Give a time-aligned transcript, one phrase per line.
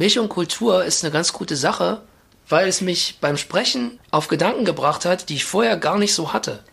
[0.00, 2.00] Milch und Kultur ist eine ganz gute Sache,
[2.48, 6.32] weil es mich beim Sprechen auf Gedanken gebracht hat, die ich vorher gar nicht so
[6.32, 6.64] hatte.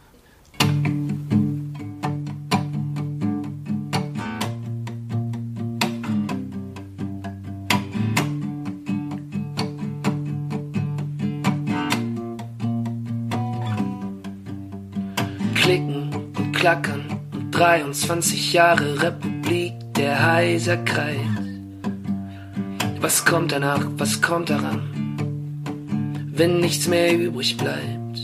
[15.54, 21.37] Klicken und klackern und 23 Jahre Republik der Heiserkeit.
[23.08, 24.82] Was kommt danach, was kommt daran,
[26.34, 28.20] wenn nichts mehr übrig bleibt?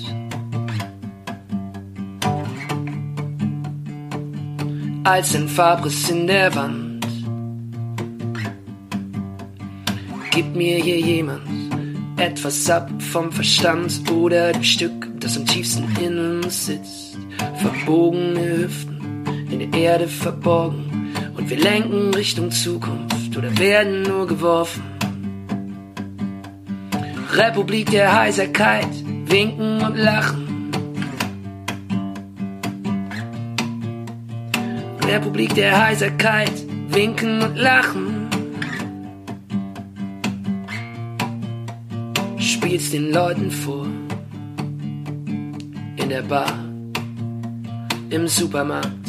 [5.06, 7.08] Als ein Fabriss in der Wand.
[10.32, 11.48] Gib mir hier jemand
[12.18, 17.18] etwas ab vom Verstand oder dem Stück, das am tiefsten in uns sitzt.
[17.56, 20.93] Verbogene Hüften in der Erde verborgen
[21.36, 24.84] und wir lenken Richtung Zukunft oder werden nur geworfen.
[27.34, 28.90] Republik der Heiserkeit,
[29.26, 30.72] winken und lachen.
[35.06, 36.54] Republik der Heiserkeit,
[36.90, 38.30] winken und lachen.
[42.38, 43.86] Spiel's den Leuten vor.
[45.96, 46.54] In der Bar,
[48.10, 49.03] im Supermarkt.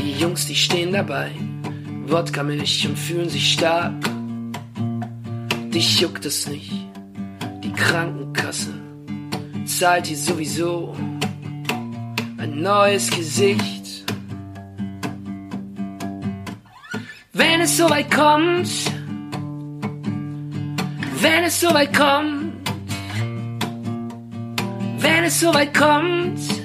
[0.00, 1.30] Die Jungs, die stehen dabei.
[2.06, 3.92] Wodka Milch und fühlen sich stark.
[5.74, 6.72] Dich juckt es nicht.
[7.62, 8.72] Die Krankenkasse
[9.66, 10.96] zahlt dir sowieso
[12.38, 14.04] ein neues Gesicht.
[17.34, 18.70] Wenn es soweit kommt,
[21.20, 22.52] wenn es soweit kommt,
[24.98, 26.59] wenn es soweit kommt,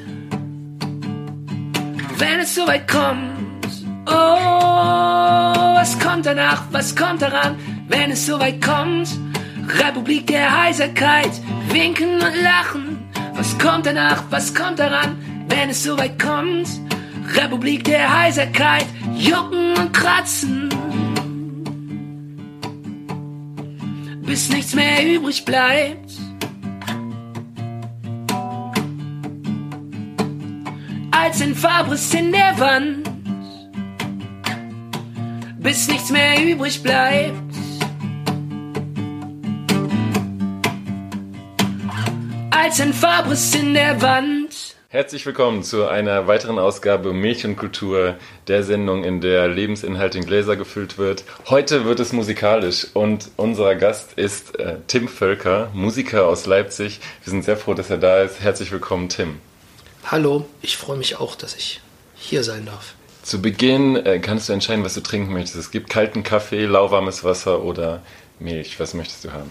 [2.17, 3.67] wenn es soweit kommt,
[4.07, 9.09] oh, was kommt danach, was kommt daran, wenn es soweit kommt,
[9.79, 11.31] Republik der Heiserkeit,
[11.69, 12.97] winken und lachen,
[13.33, 15.17] was kommt danach, was kommt daran,
[15.49, 16.67] wenn es soweit kommt,
[17.35, 20.69] Republik der Heiserkeit, jucken und kratzen,
[24.21, 26.24] bis nichts mehr übrig bleibt.
[31.25, 33.09] Als ein Fabriss in der Wand,
[35.57, 37.33] bis nichts mehr übrig bleibt.
[42.51, 44.75] Als ein Fabriss in der Wand.
[44.89, 50.27] Herzlich willkommen zu einer weiteren Ausgabe Milch und Kultur, der Sendung, in der Lebensinhalt in
[50.27, 51.23] Gläser gefüllt wird.
[51.49, 56.99] Heute wird es musikalisch und unser Gast ist äh, Tim Völker, Musiker aus Leipzig.
[57.23, 58.41] Wir sind sehr froh, dass er da ist.
[58.41, 59.39] Herzlich willkommen, Tim.
[60.05, 61.81] Hallo, ich freue mich auch, dass ich
[62.15, 62.93] hier sein darf.
[63.23, 65.55] Zu Beginn äh, kannst du entscheiden, was du trinken möchtest.
[65.55, 68.03] Es gibt kalten Kaffee, lauwarmes Wasser oder
[68.37, 68.79] Milch.
[68.79, 69.49] Was möchtest du haben?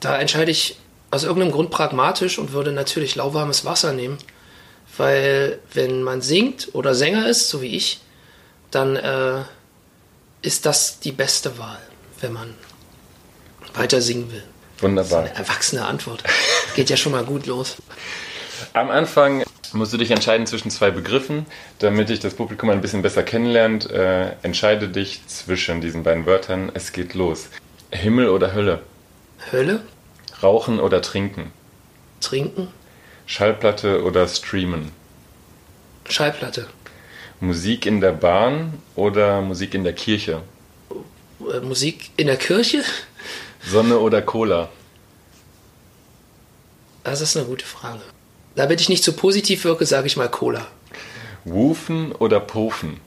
[0.00, 0.76] Da entscheide ich
[1.12, 4.18] aus irgendeinem Grund pragmatisch und würde natürlich lauwarmes Wasser nehmen,
[4.96, 8.00] weil wenn man singt oder Sänger ist, so wie ich,
[8.72, 9.42] dann äh,
[10.40, 11.78] ist das die beste Wahl,
[12.20, 12.54] wenn man
[13.74, 14.42] weiter singen will.
[14.80, 15.20] Wunderbar.
[15.20, 16.24] Eine erwachsene Antwort.
[16.74, 17.76] Geht ja schon mal gut los.
[18.72, 19.42] Am Anfang
[19.72, 21.46] musst du dich entscheiden zwischen zwei Begriffen,
[21.78, 23.90] damit dich das Publikum ein bisschen besser kennenlernt.
[23.90, 26.70] Äh, entscheide dich zwischen diesen beiden Wörtern.
[26.74, 27.48] Es geht los.
[27.90, 28.80] Himmel oder Hölle?
[29.50, 29.80] Hölle,
[30.42, 31.52] Rauchen oder trinken?
[32.20, 32.68] trinken,
[33.26, 34.92] Schallplatte oder streamen?
[36.08, 36.68] Schallplatte,
[37.40, 40.42] Musik in der Bahn oder Musik in der Kirche?
[41.40, 42.84] äh, Musik in der Kirche.
[43.64, 44.68] Sonne oder Cola?
[47.04, 48.00] Das ist eine gute Frage.
[48.54, 50.66] Damit ich nicht zu positiv wirke, sage ich mal Cola.
[51.44, 53.00] Wufen oder Pofen?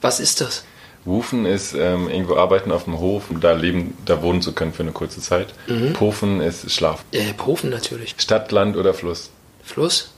[0.00, 0.64] Was ist das?
[1.04, 4.72] Wufen ist ähm, irgendwo arbeiten auf dem Hof und da leben, da wohnen zu können
[4.72, 5.48] für eine kurze Zeit.
[5.94, 7.02] Pofen ist Schlaf.
[7.12, 8.14] Äh, Pofen natürlich.
[8.18, 9.30] Stadt, Land oder Fluss?
[9.64, 10.10] Fluss.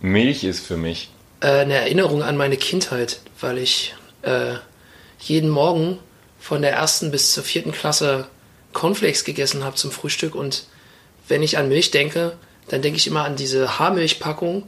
[0.00, 1.10] Milch ist für mich
[1.40, 4.54] Äh, eine Erinnerung an meine Kindheit, weil ich äh,
[5.20, 5.98] jeden Morgen
[6.38, 8.26] von der ersten bis zur vierten Klasse
[8.72, 10.64] Cornflakes gegessen habe zum Frühstück und
[11.28, 12.36] wenn ich an Milch denke,
[12.68, 14.64] dann denke ich immer an diese Haarmilchpackung,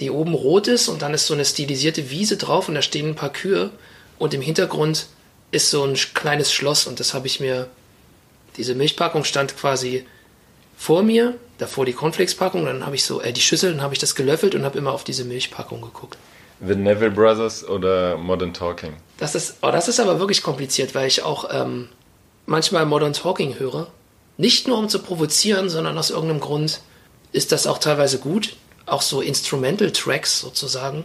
[0.00, 3.08] die oben rot ist und dann ist so eine stilisierte Wiese drauf und da stehen
[3.08, 3.70] ein paar Kühe
[4.18, 5.06] und im Hintergrund
[5.50, 7.68] ist so ein kleines Schloss und das habe ich mir,
[8.56, 10.06] diese Milchpackung stand quasi
[10.76, 14.00] vor mir, davor die Cornflakes-Packung, dann habe ich so, äh, die Schüssel, dann habe ich
[14.00, 16.16] das gelöffelt und habe immer auf diese Milchpackung geguckt.
[16.66, 18.94] The Neville Brothers oder Modern Talking.
[19.18, 21.88] Das ist, oh, das ist aber wirklich kompliziert, weil ich auch ähm,
[22.46, 23.88] manchmal Modern Talking höre.
[24.36, 26.80] Nicht nur um zu provozieren, sondern aus irgendeinem Grund
[27.32, 28.56] ist das auch teilweise gut.
[28.86, 31.04] Auch so Instrumental Tracks sozusagen.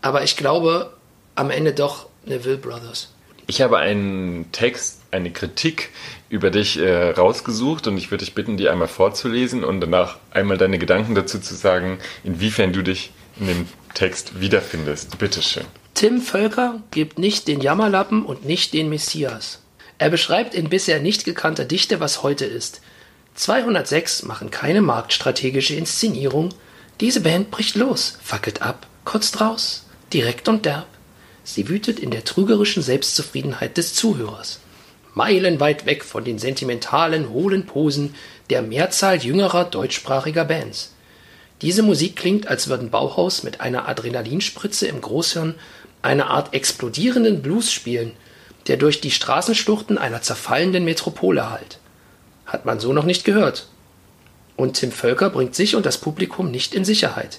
[0.00, 0.92] Aber ich glaube
[1.34, 3.12] am Ende doch Neville Brothers.
[3.46, 5.90] Ich habe einen Text eine Kritik
[6.28, 10.58] über dich äh, rausgesucht und ich würde dich bitten, die einmal vorzulesen und danach einmal
[10.58, 13.10] deine Gedanken dazu zu sagen, inwiefern du dich
[13.40, 15.18] in dem Text wiederfindest.
[15.18, 15.64] Bitteschön.
[15.94, 19.62] Tim Völker gibt nicht den Jammerlappen und nicht den Messias.
[19.96, 22.82] Er beschreibt in bisher nicht gekannter Dichte, was heute ist.
[23.38, 26.48] 206 machen keine marktstrategische Inszenierung.
[27.00, 30.86] Diese Band bricht los, fackelt ab, kotzt raus, direkt und derb.
[31.44, 34.58] Sie wütet in der trügerischen Selbstzufriedenheit des Zuhörers.
[35.14, 38.16] Meilenweit weg von den sentimentalen, hohlen Posen
[38.50, 40.94] der Mehrzahl jüngerer deutschsprachiger Bands.
[41.62, 45.54] Diese Musik klingt, als würden Bauhaus mit einer Adrenalinspritze im Großhirn
[46.02, 48.14] eine Art explodierenden Blues spielen,
[48.66, 51.78] der durch die Straßenschluchten einer zerfallenden Metropole hallt.
[52.48, 53.68] Hat man so noch nicht gehört.
[54.56, 57.38] Und Tim Völker bringt sich und das Publikum nicht in Sicherheit.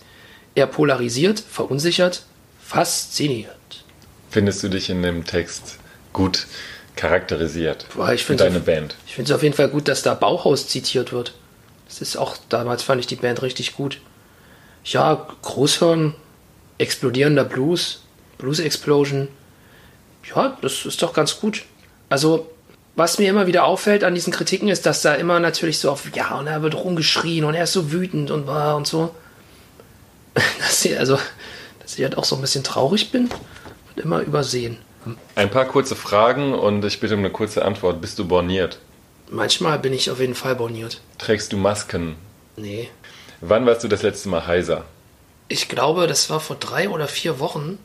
[0.56, 2.24] Er polarisiert, verunsichert,
[2.62, 3.56] fasziniert.
[4.30, 5.80] Findest du dich in dem Text
[6.14, 6.46] gut
[6.96, 7.88] charakterisiert?
[7.96, 8.96] Boah, ich finde deine Band.
[9.08, 11.34] Ich finde es auf jeden Fall gut, dass da Bauhaus zitiert wird.
[11.88, 14.00] Das ist auch, damals fand ich die Band richtig gut.
[14.86, 16.14] Ja, Großhirn,
[16.78, 18.04] explodierender Blues,
[18.38, 19.28] Blues Explosion.
[20.36, 21.64] Ja, das ist doch ganz gut.
[22.10, 22.50] Also,
[23.00, 26.04] was mir immer wieder auffällt an diesen Kritiken ist, dass da immer natürlich so auf,
[26.14, 29.16] ja, und er wird rumgeschrien und er ist so wütend und war und so.
[30.60, 31.18] Dass ich, also,
[31.82, 33.30] dass ich halt auch so ein bisschen traurig bin
[33.90, 34.78] und immer übersehen.
[35.36, 38.00] Ein paar kurze Fragen und ich bitte um eine kurze Antwort.
[38.00, 38.80] Bist du borniert?
[39.30, 41.02] Manchmal bin ich auf jeden Fall borniert.
[41.18, 42.16] Trägst du Masken?
[42.58, 42.90] Nee.
[43.42, 44.86] Wann warst du das letzte Mal heiser?
[45.48, 47.80] Ich glaube, das war vor drei oder vier Wochen,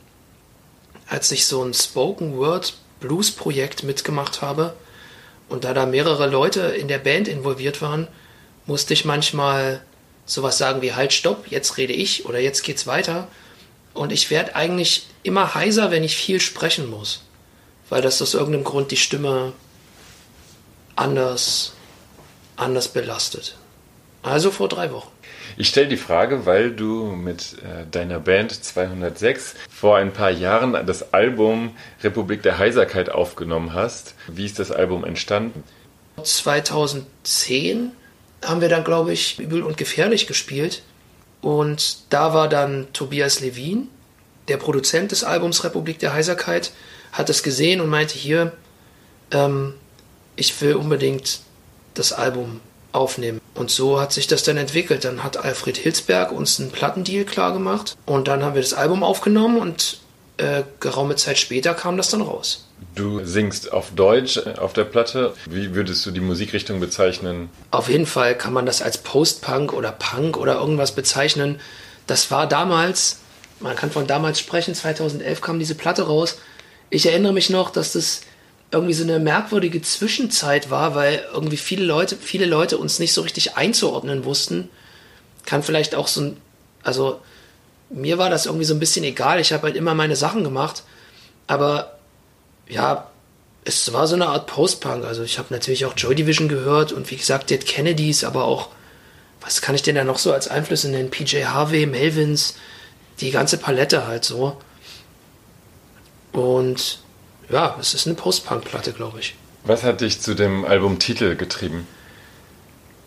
[1.08, 4.74] als ich so ein Spoken Word Blues Projekt mitgemacht habe
[5.48, 8.08] und da da mehrere Leute in der Band involviert waren,
[8.66, 9.82] musste ich manchmal
[10.26, 13.28] sowas sagen wie halt stopp, jetzt rede ich oder jetzt geht's weiter.
[13.92, 17.22] Und ich werde eigentlich immer heiser, wenn ich viel sprechen muss,
[17.88, 19.52] weil das aus irgendeinem Grund die Stimme
[20.96, 21.74] anders
[22.56, 23.56] anders belastet.
[24.22, 25.10] Also vor drei Wochen.
[25.56, 30.86] Ich stelle die Frage, weil du mit äh, deiner Band 206 vor ein paar Jahren
[30.86, 34.14] das Album Republik der Heiserkeit aufgenommen hast.
[34.26, 35.62] Wie ist das Album entstanden?
[36.22, 37.92] 2010
[38.44, 40.82] haben wir dann, glaube ich, Übel und Gefährlich gespielt.
[41.40, 43.88] Und da war dann Tobias Levin,
[44.48, 46.72] der Produzent des Albums Republik der Heiserkeit,
[47.12, 48.52] hat es gesehen und meinte hier,
[49.30, 49.74] ähm,
[50.36, 51.40] ich will unbedingt
[51.94, 52.60] das Album
[52.94, 53.40] aufnehmen.
[53.54, 55.04] Und so hat sich das dann entwickelt.
[55.04, 59.58] Dann hat Alfred Hilsberg uns einen Plattendeal klargemacht und dann haben wir das Album aufgenommen
[59.58, 59.98] und
[60.36, 62.66] äh, geraume Zeit später kam das dann raus.
[62.94, 65.34] Du singst auf Deutsch äh, auf der Platte.
[65.46, 67.50] Wie würdest du die Musikrichtung bezeichnen?
[67.70, 71.60] Auf jeden Fall kann man das als Post-Punk oder Punk oder irgendwas bezeichnen.
[72.06, 73.20] Das war damals,
[73.60, 76.38] man kann von damals sprechen, 2011 kam diese Platte raus.
[76.90, 78.20] Ich erinnere mich noch, dass das
[78.74, 83.22] irgendwie so eine merkwürdige Zwischenzeit war, weil irgendwie viele Leute, viele Leute uns nicht so
[83.22, 84.68] richtig einzuordnen wussten.
[85.46, 86.36] Kann vielleicht auch so ein,
[86.82, 87.20] also
[87.88, 89.40] mir war das irgendwie so ein bisschen egal.
[89.40, 90.82] Ich habe halt immer meine Sachen gemacht,
[91.46, 91.98] aber
[92.68, 93.10] ja,
[93.64, 95.04] es war so eine Art Post-Punk.
[95.04, 98.70] Also ich habe natürlich auch Joy Division gehört und wie gesagt Dead Kennedys, aber auch
[99.40, 101.10] was kann ich denn da noch so als Einflüsse nennen?
[101.10, 102.56] PJ Harvey, Melvins,
[103.20, 104.56] die ganze Palette halt so.
[106.32, 107.03] Und
[107.50, 109.34] ja, es ist eine Post-Punk-Platte, glaube ich.
[109.64, 111.86] Was hat dich zu dem Albumtitel getrieben?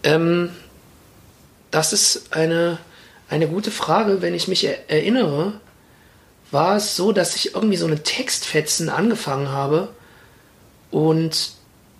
[0.03, 0.51] Ähm,
[1.72, 2.79] das ist eine,
[3.29, 4.22] eine gute Frage.
[4.22, 5.53] Wenn ich mich erinnere,
[6.51, 9.89] war es so, dass ich irgendwie so eine Textfetzen angefangen habe.
[10.89, 11.51] Und,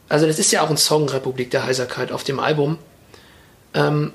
[0.10, 2.78] also das ist ja auch ein Song, Republik der Heiserkeit, auf dem Album.
[3.74, 4.14] Ähm,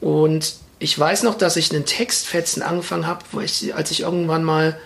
[0.00, 3.24] und ich weiß noch, dass ich einen Textfetzen angefangen habe,
[3.74, 4.78] als ich irgendwann mal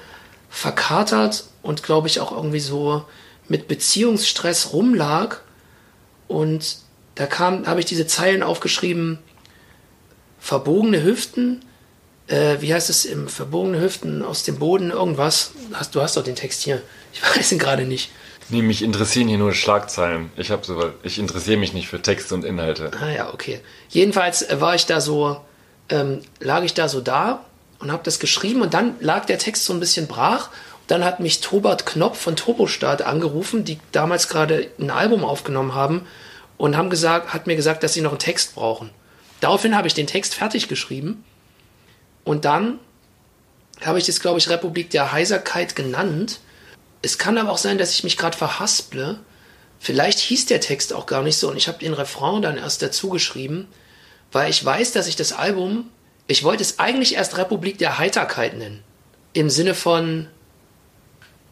[0.51, 3.05] verkatert und glaube ich auch irgendwie so
[3.49, 5.39] mit Beziehungsstress rumlag.
[6.29, 6.79] Und
[7.17, 9.19] da kam, habe ich diese Zeilen aufgeschrieben,
[10.41, 11.65] verbogene Hüften,
[12.29, 15.53] äh, wie heißt es im verbogene Hüften aus dem Boden, irgendwas.
[15.73, 16.83] Hast, du hast doch den Text hier.
[17.13, 18.11] Ich weiß ihn gerade nicht.
[18.49, 20.31] Nee, mich interessieren hier nur Schlagzeilen.
[20.37, 22.93] Ich habe so, ich interessiere mich nicht für Texte und Inhalte.
[23.01, 23.61] Ah ja, okay.
[23.89, 25.41] Jedenfalls war ich da so,
[25.89, 27.45] ähm, lag ich da so da
[27.81, 30.51] und habe das geschrieben und dann lag der Text so ein bisschen brach
[30.87, 36.07] dann hat mich Tobert Knopf von Turbostart angerufen, die damals gerade ein Album aufgenommen haben
[36.57, 38.91] und haben gesagt, hat mir gesagt, dass sie noch einen Text brauchen.
[39.41, 41.25] Daraufhin habe ich den Text fertig geschrieben
[42.25, 42.79] und dann
[43.85, 46.41] habe ich das, glaube ich, Republik der Heiserkeit genannt.
[47.03, 49.19] Es kann aber auch sein, dass ich mich gerade verhasple.
[49.79, 52.81] Vielleicht hieß der Text auch gar nicht so und ich habe den Refrain dann erst
[52.81, 53.69] dazu geschrieben,
[54.33, 55.91] weil ich weiß, dass ich das Album,
[56.27, 58.83] ich wollte es eigentlich erst Republik der Heiterkeit nennen.
[59.35, 60.29] Im Sinne von,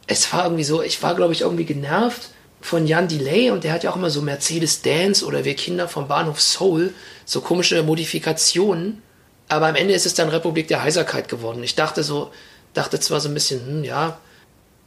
[0.07, 2.31] es war irgendwie so, ich war, glaube ich, irgendwie genervt,
[2.65, 5.87] von Jan Delay und der hat ja auch immer so Mercedes Dance oder Wir Kinder
[5.87, 6.95] vom Bahnhof Soul,
[7.27, 9.03] so komische Modifikationen.
[9.49, 11.63] Aber am Ende ist es dann Republik der Heiserkeit geworden.
[11.63, 12.33] Ich dachte so,
[12.73, 14.19] dachte zwar so ein bisschen, hm, ja,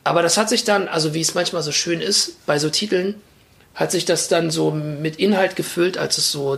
[0.03, 3.21] aber das hat sich dann, also wie es manchmal so schön ist, bei so Titeln,
[3.75, 6.57] hat sich das dann so mit Inhalt gefüllt, als es so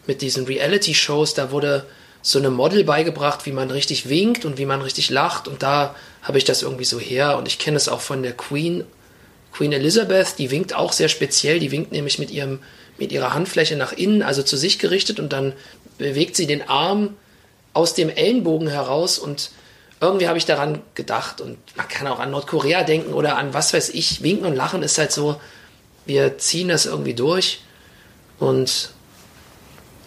[0.08, 1.86] mit diesen Reality-Shows, da wurde
[2.22, 5.48] so eine Model beigebracht, wie man richtig winkt und wie man richtig lacht.
[5.48, 7.38] Und da habe ich das irgendwie so her.
[7.38, 8.84] Und ich kenne es auch von der Queen,
[9.54, 11.60] Queen Elizabeth, die winkt auch sehr speziell.
[11.60, 12.60] Die winkt nämlich mit ihrem,
[12.98, 15.54] mit ihrer Handfläche nach innen, also zu sich gerichtet und dann
[16.00, 17.16] bewegt sie den Arm
[17.74, 19.52] aus dem Ellenbogen heraus und
[20.02, 23.74] irgendwie habe ich daran gedacht und man kann auch an Nordkorea denken oder an was
[23.74, 24.24] weiß ich.
[24.24, 25.40] Winken und Lachen ist halt so,
[26.06, 27.62] wir ziehen das irgendwie durch
[28.40, 28.92] und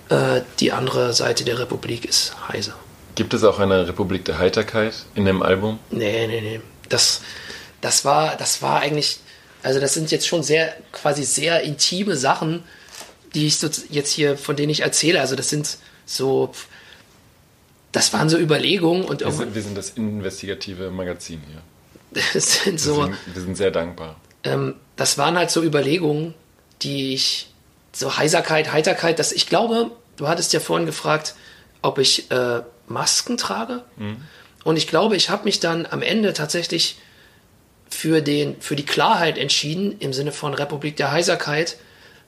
[0.09, 2.75] äh, die andere Seite der Republik ist heiser.
[3.15, 5.79] Gibt es auch eine Republik der Heiterkeit in dem Album?
[5.91, 6.61] Nee, nee, nee.
[6.89, 7.21] Das,
[7.83, 9.19] das, war, das war eigentlich,
[9.63, 12.65] also das sind jetzt schon sehr, quasi sehr intime Sachen,
[13.35, 15.21] die ich so jetzt hier, von denen ich erzähle.
[15.21, 16.53] Also das sind so,
[17.93, 21.63] das waren so Überlegungen und wir sind, wir sind das investigative Magazin hier.
[22.35, 24.17] Das sind so, wir, sind, wir sind sehr dankbar.
[24.45, 26.35] Ähm, das waren halt so Überlegungen,
[26.83, 27.49] die ich,
[27.93, 31.35] so Heiserkeit, Heiterkeit, das, ich glaube, du hattest ja vorhin gefragt,
[31.81, 33.83] ob ich äh, Masken trage.
[33.97, 34.19] Mhm.
[34.65, 36.99] Und ich glaube, ich habe mich dann am Ende tatsächlich
[37.91, 41.77] für, den, für die Klarheit entschieden, im Sinne von Republik der Heiserkeit,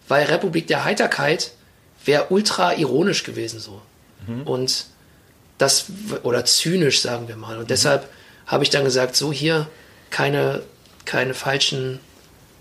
[0.09, 1.53] weil Republik der Heiterkeit
[2.05, 3.81] wäre ultra ironisch gewesen so.
[4.27, 4.43] Mhm.
[4.43, 4.87] Und
[5.59, 5.87] das,
[6.23, 7.57] oder zynisch, sagen wir mal.
[7.57, 7.69] Und mhm.
[7.69, 8.09] deshalb
[8.47, 9.69] habe ich dann gesagt, so hier
[10.11, 10.63] keine,
[11.05, 12.01] keine falschen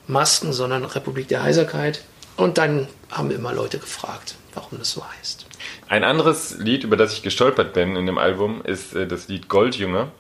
[0.08, 2.04] Masken, sondern Republik der Heiserkeit.
[2.36, 5.46] Und dann haben immer Leute gefragt, warum das so heißt.
[5.88, 9.50] Ein anderes Lied, über das ich gestolpert bin in dem Album, ist äh, das Lied
[9.50, 10.12] Goldjunge.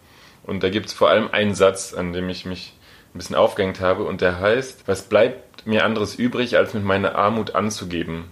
[0.43, 2.73] Und da gibt es vor allem einen Satz, an dem ich mich
[3.13, 4.03] ein bisschen aufgehängt habe.
[4.03, 8.25] Und der heißt, was bleibt mir anderes übrig, als mit meiner Armut anzugeben?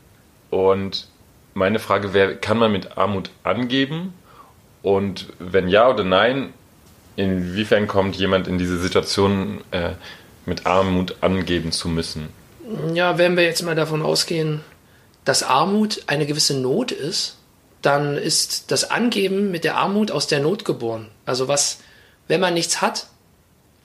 [0.50, 1.07] Und
[1.53, 4.13] meine Frage wäre, kann man mit Armut angeben?
[4.81, 6.53] Und wenn ja oder nein,
[7.15, 9.91] inwiefern kommt jemand in diese Situation, äh,
[10.45, 12.29] mit Armut angeben zu müssen?
[12.93, 14.61] Ja, wenn wir jetzt mal davon ausgehen,
[15.25, 17.38] dass Armut eine gewisse Not ist,
[17.81, 21.09] dann ist das Angeben mit der Armut aus der Not geboren.
[21.25, 21.79] Also was,
[22.27, 23.07] wenn man nichts hat,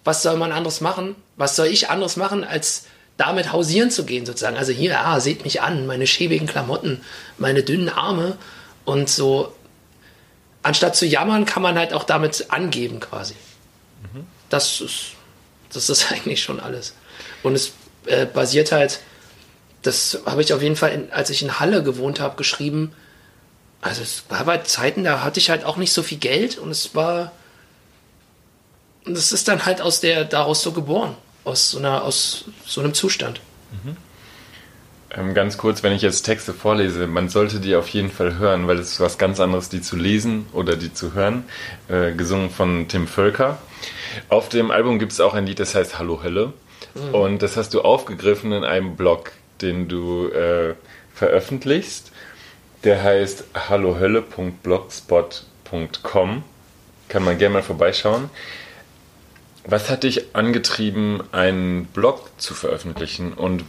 [0.04, 1.16] was soll man anderes machen?
[1.36, 2.86] Was soll ich anderes machen, als
[3.16, 4.56] damit hausieren zu gehen sozusagen?
[4.56, 7.00] Also hier, ah, seht mich an, meine schäbigen Klamotten,
[7.38, 8.36] meine dünnen Arme
[8.84, 9.52] und so.
[10.62, 13.34] Anstatt zu jammern, kann man halt auch damit angeben quasi.
[14.12, 14.26] Mhm.
[14.48, 15.12] Das ist,
[15.72, 16.94] das ist eigentlich schon alles.
[17.42, 17.72] Und es
[18.06, 19.00] äh, basiert halt
[19.86, 22.92] das habe ich auf jeden Fall, in, als ich in Halle gewohnt habe, geschrieben.
[23.80, 26.70] Also es war bei Zeiten, da hatte ich halt auch nicht so viel Geld und
[26.70, 27.32] es war.
[29.04, 32.80] Und es ist dann halt aus der, daraus so geboren, aus so einer, aus so
[32.80, 33.40] einem Zustand.
[33.84, 33.96] Mhm.
[35.16, 38.66] Ähm, ganz kurz, wenn ich jetzt Texte vorlese, man sollte die auf jeden Fall hören,
[38.66, 41.44] weil es ist was ganz anderes, die zu lesen oder die zu hören.
[41.88, 43.58] Äh, gesungen von Tim Völker.
[44.28, 46.52] Auf dem Album gibt es auch ein Lied, das heißt Hallo Hölle.
[46.94, 47.14] Mhm.
[47.14, 50.74] Und das hast du aufgegriffen in einem Blog den du äh,
[51.14, 52.12] veröffentlichst.
[52.84, 56.44] Der heißt hallohölle.blogspot.com.
[57.08, 58.28] Kann man gerne mal vorbeischauen.
[59.68, 63.64] Was hat dich angetrieben, einen Blog zu veröffentlichen und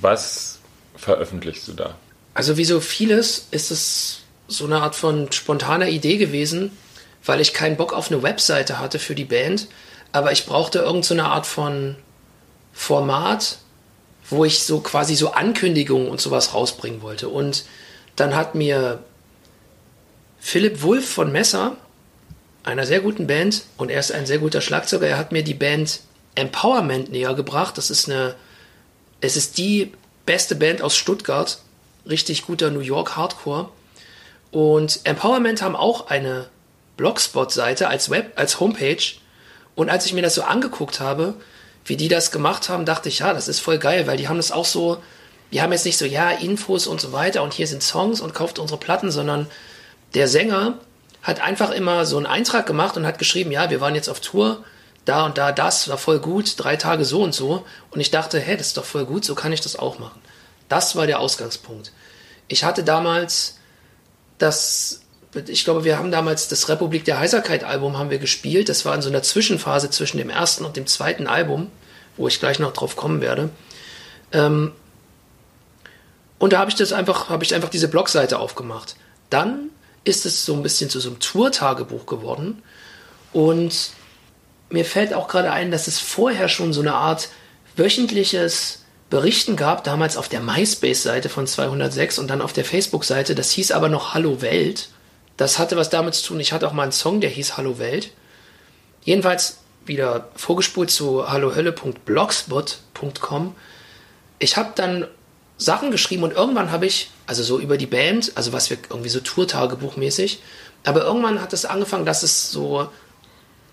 [0.00, 0.58] was
[0.94, 1.96] veröffentlichst du da?
[2.34, 6.76] Also wie so vieles ist es so eine Art von spontaner Idee gewesen,
[7.24, 9.68] weil ich keinen Bock auf eine Webseite hatte für die Band.
[10.12, 11.96] aber ich brauchte irgendeine so Art von
[12.72, 13.58] Format,
[14.30, 17.28] wo ich so quasi so Ankündigungen und sowas rausbringen wollte.
[17.28, 17.64] Und
[18.16, 19.02] dann hat mir
[20.38, 21.76] Philipp Wulff von Messer,
[22.68, 25.54] einer sehr guten Band, und er ist ein sehr guter Schlagzeuger, er hat mir die
[25.54, 26.00] Band
[26.34, 27.78] Empowerment näher gebracht.
[27.78, 28.34] Das ist eine,
[29.20, 29.92] es ist die
[30.26, 31.58] beste Band aus Stuttgart,
[32.08, 33.70] richtig guter New York Hardcore.
[34.50, 36.46] Und Empowerment haben auch eine
[36.96, 39.02] Blogspot-Seite als Web, als Homepage.
[39.74, 41.34] Und als ich mir das so angeguckt habe,
[41.84, 44.36] wie die das gemacht haben, dachte ich, ja, das ist voll geil, weil die haben
[44.36, 44.98] das auch so,
[45.52, 48.34] die haben jetzt nicht so, ja, Infos und so weiter und hier sind Songs und
[48.34, 49.46] kauft unsere Platten, sondern
[50.14, 50.78] der Sänger
[51.22, 54.20] hat einfach immer so einen Eintrag gemacht und hat geschrieben, ja, wir waren jetzt auf
[54.20, 54.64] Tour,
[55.04, 57.64] da und da das, war voll gut, drei Tage so und so.
[57.90, 60.20] Und ich dachte, hä, das ist doch voll gut, so kann ich das auch machen.
[60.68, 61.92] Das war der Ausgangspunkt.
[62.46, 63.58] Ich hatte damals
[64.36, 65.00] das,
[65.46, 68.68] ich glaube, wir haben damals das Republik der Heiserkeit Album haben wir gespielt.
[68.68, 71.70] Das war in so einer Zwischenphase zwischen dem ersten und dem zweiten Album,
[72.16, 73.50] wo ich gleich noch drauf kommen werde.
[74.32, 74.72] Ähm,
[76.38, 78.96] und da habe ich das einfach, habe ich einfach diese Blogseite aufgemacht.
[79.30, 79.70] Dann
[80.08, 82.62] ist es so ein bisschen zu so einem Tour-Tagebuch geworden.
[83.32, 83.90] Und
[84.70, 87.28] mir fällt auch gerade ein, dass es vorher schon so eine Art
[87.76, 93.34] wöchentliches Berichten gab, damals auf der MySpace-Seite von 206 und dann auf der Facebook-Seite.
[93.34, 94.88] Das hieß aber noch Hallo Welt.
[95.36, 96.40] Das hatte was damit zu tun.
[96.40, 98.10] Ich hatte auch mal einen Song, der hieß Hallo Welt.
[99.04, 103.54] Jedenfalls wieder vorgespult zu hallohölle.blogspot.com.
[104.38, 105.06] Ich habe dann
[105.56, 109.10] Sachen geschrieben und irgendwann habe ich, also so über die Band, also was wir irgendwie
[109.10, 110.40] so Tourtagebuchmäßig,
[110.84, 112.88] aber irgendwann hat es angefangen, dass es so,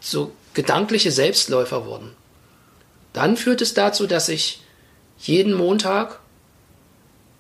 [0.01, 2.11] so gedankliche Selbstläufer wurden.
[3.13, 4.61] Dann führt es dazu, dass ich
[5.17, 6.19] jeden Montag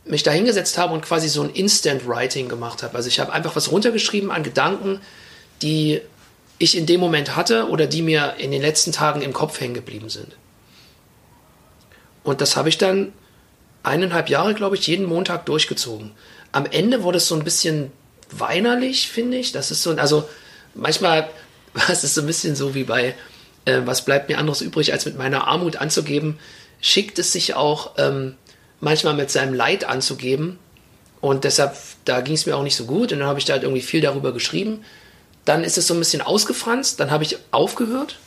[0.05, 2.95] mich da hingesetzt habe und quasi so ein Instant Writing gemacht habe.
[2.95, 5.01] Also ich habe einfach was runtergeschrieben an Gedanken,
[5.61, 5.99] die
[6.59, 9.73] ich in dem Moment hatte oder die mir in den letzten Tagen im Kopf hängen
[9.73, 10.37] geblieben sind.
[12.23, 13.11] Und das habe ich dann
[13.85, 16.11] eineinhalb Jahre, glaube ich, jeden Montag durchgezogen.
[16.51, 17.91] Am Ende wurde es so ein bisschen
[18.31, 19.51] weinerlich, finde ich.
[19.51, 20.27] Das ist so, also
[20.73, 21.29] manchmal
[21.73, 23.15] war es so ein bisschen so wie bei,
[23.65, 26.39] äh, was bleibt mir anderes übrig, als mit meiner Armut anzugeben,
[26.81, 28.35] schickt es sich auch ähm,
[28.79, 30.59] manchmal mit seinem Leid anzugeben.
[31.21, 33.11] Und deshalb, da ging es mir auch nicht so gut.
[33.11, 34.83] Und dann habe ich da halt irgendwie viel darüber geschrieben.
[35.43, 36.99] Dann ist es so ein bisschen ausgefranst.
[36.99, 38.19] Dann habe ich aufgehört.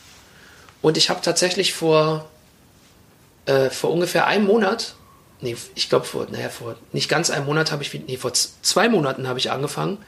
[0.82, 2.28] Und ich habe tatsächlich vor,
[3.46, 4.94] äh, vor ungefähr einem Monat
[5.40, 8.88] nee, ich glaube vor, naja, vor nicht ganz einem Monat habe ich, nee, vor zwei
[8.88, 9.98] Monaten habe ich angefangen.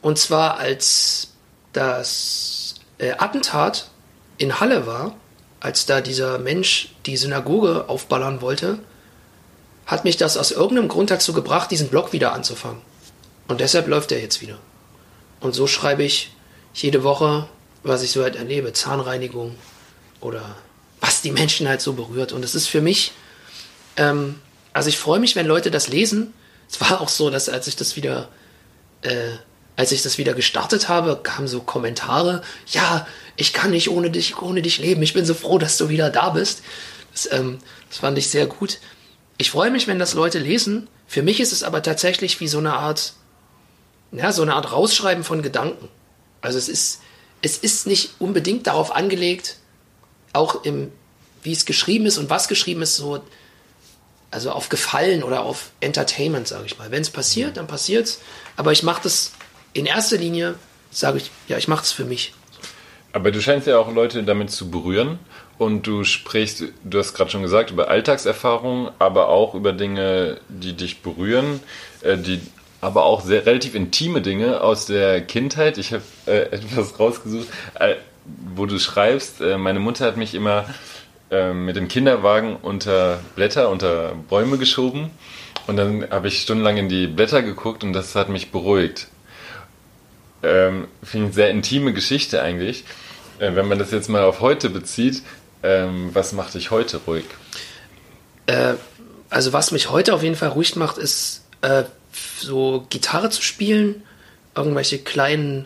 [0.00, 1.32] Und zwar als
[1.72, 3.88] das äh, Attentat
[4.38, 5.14] in Halle war,
[5.60, 8.78] als da dieser Mensch die Synagoge aufballern wollte,
[9.86, 12.80] hat mich das aus irgendeinem Grund dazu gebracht, diesen Blog wieder anzufangen.
[13.48, 14.58] Und deshalb läuft er jetzt wieder.
[15.40, 16.34] Und so schreibe ich
[16.72, 17.48] jede Woche,
[17.82, 19.56] was ich so halt erlebe, Zahnreinigung
[20.20, 20.56] oder
[21.00, 22.32] was die Menschen halt so berührt.
[22.32, 23.12] Und es ist für mich
[23.96, 24.40] ähm,
[24.72, 26.32] also ich freue mich, wenn Leute das lesen.
[26.70, 28.28] Es war auch so, dass als ich das wieder,
[29.02, 29.30] äh,
[29.76, 33.06] als ich das wieder gestartet habe, kamen so Kommentare, ja,
[33.36, 35.02] ich kann nicht ohne dich, ohne dich leben.
[35.02, 36.62] Ich bin so froh, dass du wieder da bist.
[37.12, 37.58] Das, ähm,
[37.88, 38.78] das fand ich sehr gut.
[39.38, 40.88] Ich freue mich, wenn das Leute lesen.
[41.06, 43.12] Für mich ist es aber tatsächlich wie so eine Art,
[44.12, 45.88] ja, so eine Art Rausschreiben von Gedanken.
[46.40, 47.00] Also es ist,
[47.42, 49.56] es ist nicht unbedingt darauf angelegt,
[50.32, 50.90] auch im,
[51.42, 53.22] wie es geschrieben ist und was geschrieben ist, so
[54.32, 56.90] also auf Gefallen oder auf Entertainment, sage ich mal.
[56.90, 58.20] Wenn es passiert, dann passiert's.
[58.56, 59.32] Aber ich mache das
[59.72, 60.56] in erster Linie,
[60.90, 62.34] sage ich, ja, ich mache es für mich.
[63.12, 65.18] Aber du scheinst ja auch Leute damit zu berühren
[65.58, 70.72] und du sprichst, du hast gerade schon gesagt, über Alltagserfahrungen, aber auch über Dinge, die
[70.72, 71.60] dich berühren,
[72.00, 72.40] äh, die
[72.80, 75.78] aber auch sehr relativ intime Dinge aus der Kindheit.
[75.78, 77.96] Ich habe äh, etwas rausgesucht, äh,
[78.54, 80.64] wo du schreibst, äh, meine Mutter hat mich immer
[81.32, 85.10] ähm, mit dem Kinderwagen unter Blätter, unter Bäume geschoben.
[85.66, 89.08] Und dann habe ich stundenlang in die Blätter geguckt und das hat mich beruhigt.
[90.42, 92.84] Ähm, Finde ich eine sehr intime Geschichte eigentlich.
[93.38, 95.22] Äh, wenn man das jetzt mal auf heute bezieht,
[95.62, 97.24] ähm, was macht dich heute ruhig?
[98.46, 98.74] Äh,
[99.30, 101.84] also was mich heute auf jeden Fall ruhig macht, ist äh,
[102.38, 104.02] so Gitarre zu spielen,
[104.54, 105.64] irgendwelche kleinen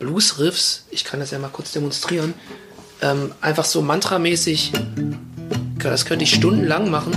[0.00, 0.86] Blues-Riffs.
[0.90, 2.34] Ich kann das ja mal kurz demonstrieren
[3.04, 4.72] ähm, einfach so mantramäßig,
[5.78, 7.12] das könnte ich stundenlang machen.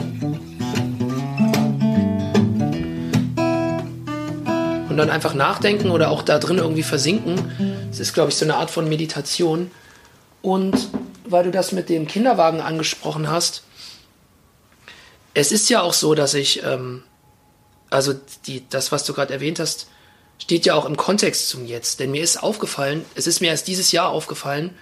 [4.89, 7.88] Und dann einfach nachdenken oder auch da drin irgendwie versinken.
[7.89, 9.71] Das ist, glaube ich, so eine Art von Meditation.
[10.41, 10.89] Und
[11.26, 13.63] weil du das mit dem Kinderwagen angesprochen hast,
[15.34, 17.04] es ist ja auch so, dass ich, ähm,
[17.89, 18.13] also
[18.45, 19.88] die, das, was du gerade erwähnt hast,
[20.39, 22.02] steht ja auch im Kontext zum Jetzt.
[22.02, 24.76] Denn mir ist aufgefallen, es ist mir erst dieses Jahr aufgefallen,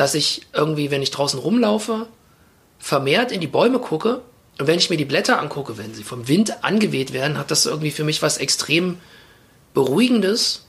[0.00, 2.06] dass ich irgendwie, wenn ich draußen rumlaufe,
[2.78, 4.22] vermehrt in die Bäume gucke
[4.58, 7.66] und wenn ich mir die Blätter angucke, wenn sie vom Wind angeweht werden, hat das
[7.66, 8.96] irgendwie für mich was extrem
[9.74, 10.64] Beruhigendes.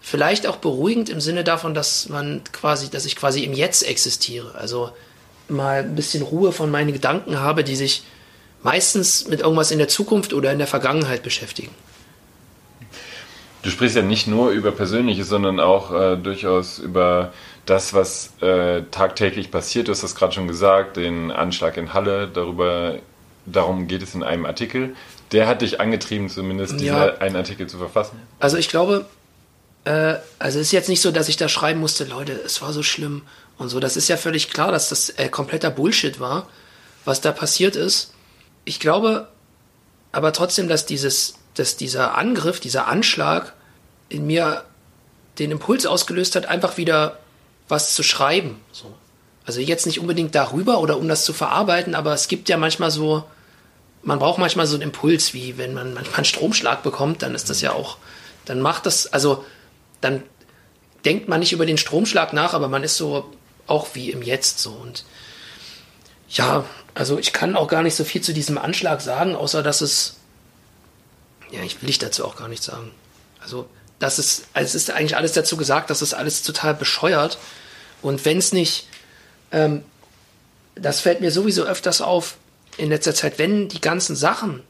[0.00, 4.54] Vielleicht auch beruhigend im Sinne davon, dass man quasi, dass ich quasi im Jetzt existiere.
[4.54, 4.92] Also
[5.48, 8.04] mal ein bisschen Ruhe von meinen Gedanken habe, die sich
[8.62, 11.74] meistens mit irgendwas in der Zukunft oder in der Vergangenheit beschäftigen.
[13.62, 17.32] Du sprichst ja nicht nur über Persönliches, sondern auch äh, durchaus über
[17.66, 19.88] das, was äh, tagtäglich passiert.
[19.88, 22.28] Du hast das gerade schon gesagt, den Anschlag in Halle.
[22.28, 22.96] Darüber,
[23.44, 24.94] darum geht es in einem Artikel.
[25.32, 27.16] Der hat dich angetrieben, zumindest diesen ja.
[27.16, 28.20] einen Artikel zu verfassen.
[28.38, 29.06] Also ich glaube,
[29.84, 32.72] äh, also es ist jetzt nicht so, dass ich da schreiben musste, Leute, es war
[32.72, 33.22] so schlimm
[33.58, 33.80] und so.
[33.80, 36.48] Das ist ja völlig klar, dass das äh, kompletter Bullshit war,
[37.04, 38.12] was da passiert ist.
[38.64, 39.28] Ich glaube
[40.16, 43.52] aber trotzdem, dass dieses, dass dieser Angriff, dieser Anschlag
[44.08, 44.64] in mir
[45.38, 47.18] den Impuls ausgelöst hat, einfach wieder
[47.68, 48.60] was zu schreiben.
[48.72, 48.94] So.
[49.44, 52.90] Also jetzt nicht unbedingt darüber oder um das zu verarbeiten, aber es gibt ja manchmal
[52.90, 53.24] so,
[54.02, 57.48] man braucht manchmal so einen Impuls, wie wenn man manchmal einen Stromschlag bekommt, dann ist
[57.50, 57.98] das ja auch,
[58.44, 59.44] dann macht das, also
[60.00, 60.22] dann
[61.04, 63.32] denkt man nicht über den Stromschlag nach, aber man ist so
[63.66, 64.70] auch wie im Jetzt so.
[64.72, 65.04] Und
[66.28, 69.80] ja, also ich kann auch gar nicht so viel zu diesem Anschlag sagen, außer dass
[69.80, 70.16] es,
[71.50, 72.90] ja, ich will ich dazu auch gar nicht sagen.
[73.40, 73.68] Also
[73.98, 77.38] das ist, also es ist eigentlich alles dazu gesagt, dass es alles total bescheuert.
[78.02, 78.88] Und wenn es nicht,
[79.52, 79.82] ähm,
[80.74, 82.36] das fällt mir sowieso öfters auf
[82.76, 84.62] in letzter Zeit, wenn die ganzen Sachen,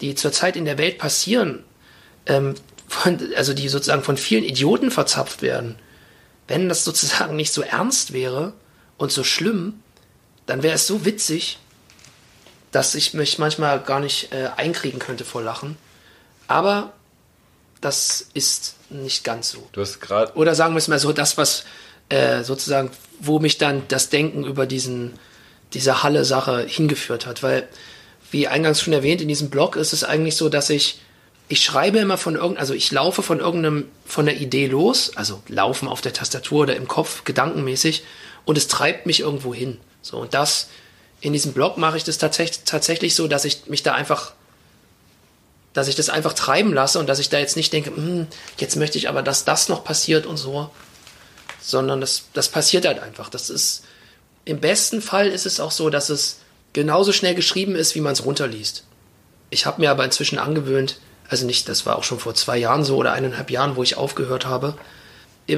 [0.00, 1.64] die zurzeit in der Welt passieren,
[2.26, 2.54] ähm,
[2.86, 5.76] von, also die sozusagen von vielen Idioten verzapft werden,
[6.46, 8.52] wenn das sozusagen nicht so ernst wäre
[8.96, 9.80] und so schlimm,
[10.46, 11.58] dann wäre es so witzig,
[12.70, 15.76] dass ich mich manchmal gar nicht äh, einkriegen könnte vor Lachen.
[16.48, 16.92] Aber
[17.82, 19.68] das ist nicht ganz so.
[19.72, 20.32] Du hast gerade.
[20.34, 21.64] Oder sagen wir es mal so, das, was
[22.08, 22.90] äh, sozusagen,
[23.20, 25.18] wo mich dann das Denken über diesen,
[25.74, 27.42] diese Halle-Sache hingeführt hat.
[27.42, 27.68] Weil,
[28.30, 31.00] wie eingangs schon erwähnt, in diesem Blog ist es eigentlich so, dass ich,
[31.48, 35.42] ich schreibe immer von irgendeinem, also ich laufe von irgendeinem, von der Idee los, also
[35.48, 38.04] laufen auf der Tastatur oder im Kopf, gedankenmäßig,
[38.44, 39.78] und es treibt mich irgendwo hin.
[40.02, 40.68] So, und das,
[41.20, 44.32] in diesem Blog mache ich das tatsächlich, tatsächlich so, dass ich mich da einfach
[45.72, 48.26] dass ich das einfach treiben lasse und dass ich da jetzt nicht denke, hm,
[48.58, 50.70] jetzt möchte ich aber, dass das noch passiert und so,
[51.60, 53.28] sondern das, das passiert halt einfach.
[53.30, 53.84] Das ist,
[54.44, 56.38] im besten Fall ist es auch so, dass es
[56.72, 58.84] genauso schnell geschrieben ist, wie man es runterliest.
[59.50, 62.84] Ich habe mir aber inzwischen angewöhnt, also nicht, das war auch schon vor zwei Jahren
[62.84, 64.76] so oder eineinhalb Jahren, wo ich aufgehört habe.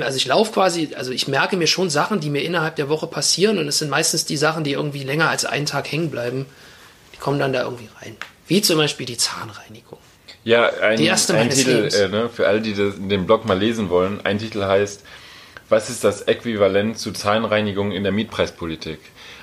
[0.01, 3.07] Also ich laufe quasi, also ich merke mir schon Sachen, die mir innerhalb der Woche
[3.07, 6.47] passieren und es sind meistens die Sachen, die irgendwie länger als einen Tag hängen bleiben.
[7.13, 8.17] Die kommen dann da irgendwie rein.
[8.47, 9.99] Wie zum Beispiel die Zahnreinigung.
[10.45, 13.59] Ja, ein, die erste ein Titel, äh, ne, für alle, die das, den Blog mal
[13.59, 15.03] lesen wollen, ein Titel heißt,
[15.71, 18.99] was ist das Äquivalent zu Zahnreinigung in der Mietpreispolitik?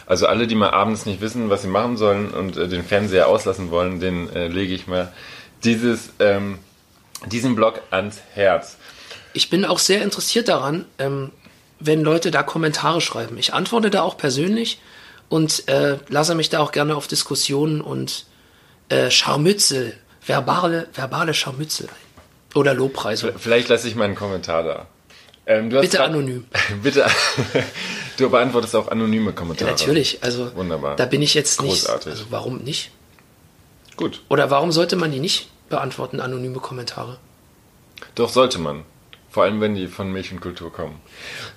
[0.05, 3.27] Also alle, die mal abends nicht wissen, was sie machen sollen und äh, den Fernseher
[3.27, 5.11] auslassen wollen, den äh, lege ich mal
[5.63, 6.59] dieses, ähm,
[7.25, 8.77] diesen Blog ans Herz.
[9.33, 11.31] Ich bin auch sehr interessiert daran, ähm,
[11.79, 13.37] wenn Leute da Kommentare schreiben.
[13.37, 14.79] Ich antworte da auch persönlich
[15.29, 18.25] und äh, lasse mich da auch gerne auf Diskussionen und
[18.91, 19.93] äh, Scharmützel
[20.25, 22.11] verbale, verbale Scharmützel ein.
[22.53, 23.31] Oder Lobpreisung.
[23.37, 24.87] Vielleicht lasse ich mal einen Kommentar da.
[25.45, 26.45] Ähm, bitte anonym.
[26.83, 27.05] bitte.
[28.17, 29.71] du beantwortest auch anonyme Kommentare.
[29.71, 30.23] Ja, natürlich.
[30.23, 30.95] Also, Wunderbar.
[30.97, 32.05] Da bin ich jetzt Großartig.
[32.07, 32.17] nicht.
[32.17, 32.91] Also, warum nicht?
[33.95, 34.21] Gut.
[34.29, 37.17] Oder warum sollte man die nicht beantworten, anonyme Kommentare?
[38.15, 38.83] Doch, sollte man.
[39.29, 40.99] Vor allem, wenn die von Milch und Kultur kommen.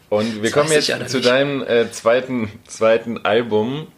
[0.09, 3.89] Und wir das kommen jetzt zu deinem äh, zweiten, zweiten Album,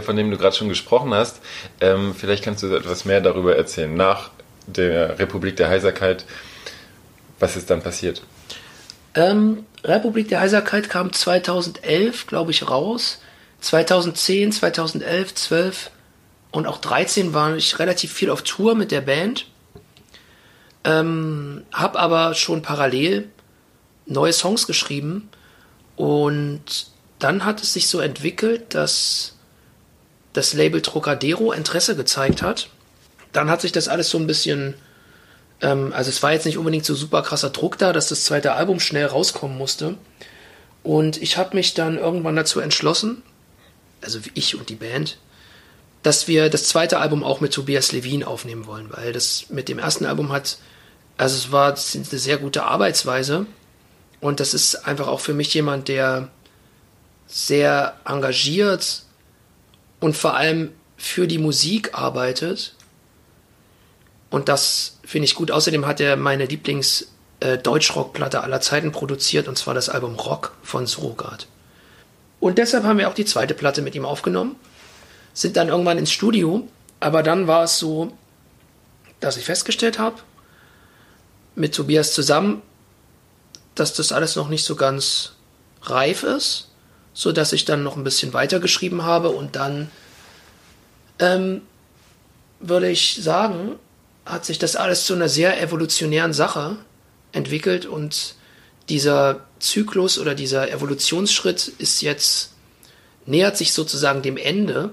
[0.00, 1.40] von dem du gerade schon gesprochen hast.
[1.80, 3.94] Ähm, vielleicht kannst du etwas mehr darüber erzählen.
[3.94, 4.30] Nach
[4.66, 6.24] der Republik der Heiserkeit,
[7.38, 8.22] was ist dann passiert?
[9.14, 13.20] Ähm, Republik der Heiserkeit kam 2011, glaube ich, raus.
[13.60, 15.90] 2010, 2011, 12
[16.50, 19.46] und auch 13 war ich relativ viel auf Tour mit der Band.
[20.84, 23.28] Ähm, hab aber schon parallel
[24.06, 25.28] neue Songs geschrieben
[25.96, 26.86] und
[27.18, 29.35] dann hat es sich so entwickelt, dass
[30.36, 32.68] das Label Trocadero Interesse gezeigt hat.
[33.32, 34.74] Dann hat sich das alles so ein bisschen,
[35.60, 38.52] ähm, also es war jetzt nicht unbedingt so super krasser Druck da, dass das zweite
[38.52, 39.96] Album schnell rauskommen musste.
[40.82, 43.22] Und ich habe mich dann irgendwann dazu entschlossen,
[44.02, 45.18] also ich und die Band,
[46.02, 49.80] dass wir das zweite Album auch mit Tobias Levin aufnehmen wollen, weil das mit dem
[49.80, 50.58] ersten Album hat,
[51.16, 53.46] also es war eine sehr gute Arbeitsweise
[54.20, 56.28] und das ist einfach auch für mich jemand, der
[57.26, 59.02] sehr engagiert
[60.00, 62.74] und vor allem für die Musik arbeitet.
[64.30, 65.50] Und das finde ich gut.
[65.50, 67.06] Außerdem hat er meine Lieblings-
[67.40, 71.46] äh, aller Zeiten produziert, und zwar das Album Rock von Surrogat.
[72.40, 74.56] Und deshalb haben wir auch die zweite Platte mit ihm aufgenommen.
[75.34, 76.66] Sind dann irgendwann ins Studio.
[77.00, 78.12] Aber dann war es so,
[79.20, 80.16] dass ich festgestellt habe,
[81.54, 82.62] mit Tobias zusammen,
[83.74, 85.32] dass das alles noch nicht so ganz
[85.82, 86.70] reif ist,
[87.16, 89.90] so dass ich dann noch ein bisschen weitergeschrieben habe und dann
[91.18, 91.62] ähm,
[92.60, 93.76] würde ich sagen,
[94.26, 96.76] hat sich das alles zu einer sehr evolutionären Sache
[97.32, 98.34] entwickelt und
[98.90, 102.52] dieser Zyklus oder dieser Evolutionsschritt ist jetzt,
[103.24, 104.90] nähert sich sozusagen dem Ende.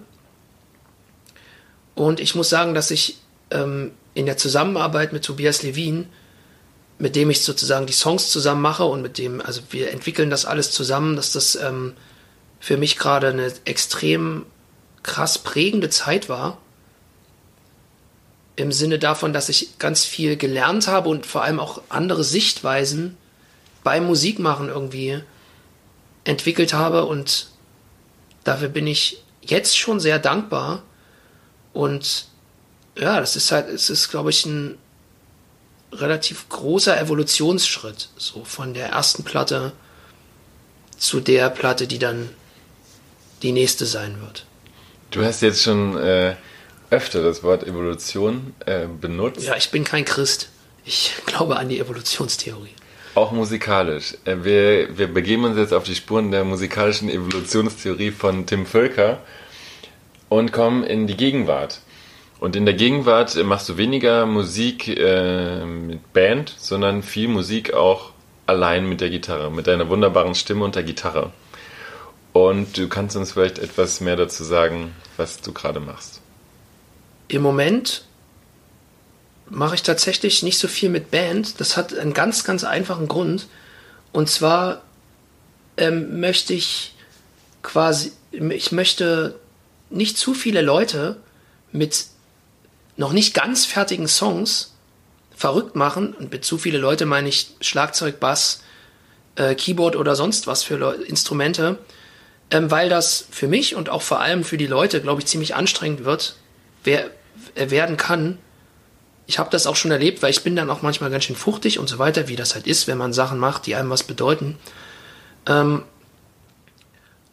[1.93, 3.17] Und ich muss sagen, dass ich
[3.51, 6.07] ähm, in der Zusammenarbeit mit Tobias Levin,
[6.99, 10.45] mit dem ich sozusagen die Songs zusammen mache und mit dem, also wir entwickeln das
[10.45, 11.93] alles zusammen, dass das ähm,
[12.63, 14.45] für mich gerade eine extrem
[15.03, 16.59] krass prägende Zeit war.
[18.55, 23.17] Im Sinne davon, dass ich ganz viel gelernt habe und vor allem auch andere Sichtweisen
[23.83, 25.21] beim Musikmachen irgendwie
[26.23, 27.03] entwickelt habe.
[27.03, 27.47] Und
[28.45, 30.83] dafür bin ich jetzt schon sehr dankbar.
[31.73, 32.27] Und
[32.97, 34.77] ja, das ist halt, es ist glaube ich ein
[35.91, 39.73] relativ großer Evolutionsschritt, so von der ersten Platte
[40.97, 42.29] zu der Platte, die dann
[43.43, 44.45] die nächste sein wird.
[45.11, 46.35] Du hast jetzt schon äh,
[46.89, 49.45] öfter das Wort Evolution äh, benutzt.
[49.45, 50.49] Ja, ich bin kein Christ.
[50.85, 52.73] Ich glaube an die Evolutionstheorie.
[53.15, 54.15] Auch musikalisch.
[54.25, 59.19] Äh, wir, wir begeben uns jetzt auf die Spuren der musikalischen Evolutionstheorie von Tim Völker
[60.29, 61.81] und kommen in die Gegenwart.
[62.39, 68.11] Und in der Gegenwart machst du weniger Musik äh, mit Band, sondern viel Musik auch
[68.47, 71.31] allein mit der Gitarre, mit deiner wunderbaren Stimme und der Gitarre.
[72.33, 76.19] Und du kannst uns vielleicht etwas mehr dazu sagen, was du gerade machst.
[77.27, 78.03] Im Moment
[79.49, 81.59] mache ich tatsächlich nicht so viel mit Band.
[81.59, 83.47] Das hat einen ganz, ganz einfachen Grund.
[84.11, 84.81] Und zwar
[85.77, 86.95] ähm, möchte ich
[87.61, 89.39] quasi, ich möchte
[89.89, 91.17] nicht zu viele Leute
[91.71, 92.07] mit
[92.97, 94.73] noch nicht ganz fertigen Songs
[95.35, 96.13] verrückt machen.
[96.13, 98.61] Und mit zu viele Leute meine ich Schlagzeug, Bass,
[99.35, 101.77] äh, Keyboard oder sonst was für Le Instrumente,
[102.51, 105.55] ähm, weil das für mich und auch vor allem für die Leute, glaube ich, ziemlich
[105.55, 106.35] anstrengend wird,
[106.83, 107.09] wer,
[107.55, 108.37] äh, werden kann.
[109.25, 111.79] Ich habe das auch schon erlebt, weil ich bin dann auch manchmal ganz schön fuchtig
[111.79, 114.57] und so weiter, wie das halt ist, wenn man Sachen macht, die einem was bedeuten.
[115.47, 115.83] Ähm,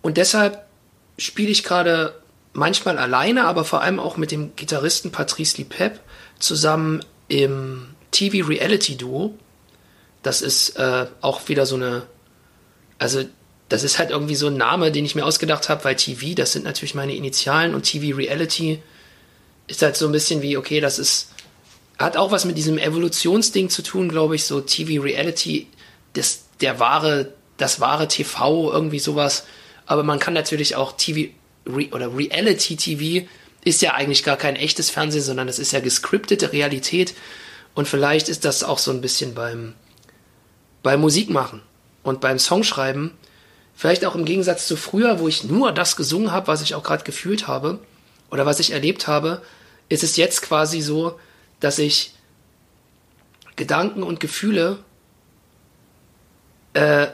[0.02, 0.66] und deshalb
[1.18, 2.14] spiele ich gerade
[2.52, 6.00] manchmal alleine, aber vor allem auch mit dem Gitarristen Patrice Lipep
[6.38, 9.34] zusammen im TV Reality Duo.
[10.22, 12.02] Das ist äh, auch wieder so eine,
[12.98, 13.24] also
[13.70, 16.52] das ist halt irgendwie so ein Name, den ich mir ausgedacht habe, weil TV, das
[16.52, 18.82] sind natürlich meine Initialen und TV Reality
[19.68, 21.30] ist halt so ein bisschen wie, okay, das ist,
[21.96, 25.68] hat auch was mit diesem Evolutionsding zu tun, glaube ich, so TV Reality,
[26.14, 29.44] das, der wahre, das wahre TV, irgendwie sowas.
[29.86, 31.30] Aber man kann natürlich auch TV
[31.64, 33.28] Re oder Reality TV
[33.62, 37.14] ist ja eigentlich gar kein echtes Fernsehen, sondern das ist ja gescriptete Realität.
[37.74, 39.74] Und vielleicht ist das auch so ein bisschen beim,
[40.82, 41.62] beim Musikmachen
[42.02, 43.12] und beim Songschreiben.
[43.80, 46.82] Vielleicht auch im Gegensatz zu früher, wo ich nur das gesungen habe, was ich auch
[46.82, 47.78] gerade gefühlt habe
[48.30, 49.40] oder was ich erlebt habe,
[49.88, 51.18] ist es jetzt quasi so,
[51.60, 52.12] dass ich
[53.56, 54.80] Gedanken und Gefühle
[56.74, 57.06] äh,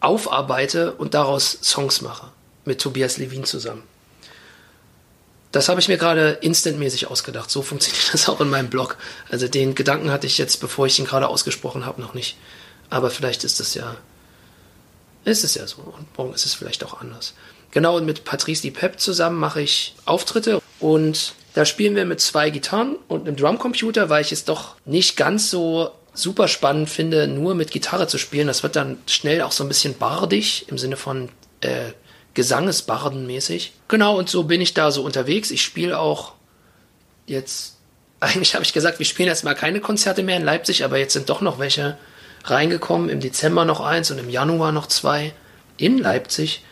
[0.00, 2.28] aufarbeite und daraus Songs mache.
[2.66, 3.82] Mit Tobias Levin zusammen.
[5.50, 7.50] Das habe ich mir gerade instantmäßig ausgedacht.
[7.50, 8.98] So funktioniert das auch in meinem Blog.
[9.30, 12.36] Also den Gedanken hatte ich jetzt, bevor ich ihn gerade ausgesprochen habe, noch nicht.
[12.90, 13.96] Aber vielleicht ist es ja,
[15.26, 15.82] ist es ja so.
[15.82, 17.34] Und morgen ist es vielleicht auch anders.
[17.72, 22.20] Genau, und mit Patrice Di Pep zusammen mache ich Auftritte und da spielen wir mit
[22.20, 27.26] zwei Gitarren und einem Drumcomputer, weil ich es doch nicht ganz so super spannend finde,
[27.26, 28.46] nur mit Gitarre zu spielen.
[28.46, 31.28] Das wird dann schnell auch so ein bisschen bardig im Sinne von
[31.60, 31.92] äh,
[32.34, 33.72] Gesangesbardenmäßig.
[33.88, 35.50] Genau, und so bin ich da so unterwegs.
[35.50, 36.32] Ich spiele auch
[37.26, 37.76] jetzt,
[38.20, 41.14] eigentlich habe ich gesagt, wir spielen jetzt mal keine Konzerte mehr in Leipzig, aber jetzt
[41.14, 41.98] sind doch noch welche
[42.50, 43.08] reingekommen.
[43.08, 45.32] Im Dezember noch eins und im Januar noch zwei
[45.76, 46.64] in Leipzig.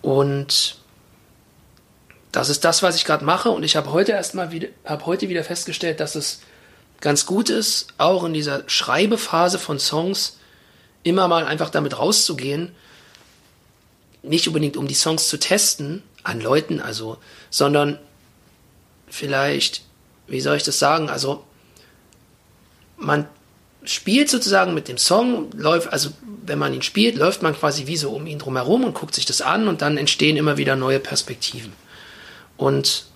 [0.00, 0.76] Und
[2.32, 3.50] das ist das, was ich gerade mache.
[3.50, 6.40] Und ich habe heute erstmal wieder, habe heute wieder festgestellt, dass es
[7.00, 10.38] ganz gut ist, auch in dieser Schreibephase von Songs
[11.02, 12.74] immer mal einfach damit rauszugehen.
[14.22, 17.18] Nicht unbedingt, um die Songs zu testen an Leuten, also,
[17.50, 17.98] sondern
[19.08, 19.82] vielleicht,
[20.28, 21.10] wie soll ich das sagen?
[21.10, 21.44] Also,
[22.96, 23.26] man
[23.84, 26.10] spielt sozusagen mit dem Song, läuft, also
[26.44, 29.26] wenn man ihn spielt, läuft man quasi wie so um ihn drumherum und guckt sich
[29.26, 31.72] das an und dann entstehen immer wieder neue Perspektiven.
[32.56, 33.06] Und